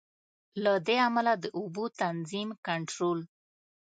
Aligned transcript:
له 0.63 0.73
دې 0.87 0.97
امله 1.07 1.33
د 1.43 1.45
اوبو 1.57 1.83
تنظیم، 2.01 2.49
کنټرول. 2.67 3.19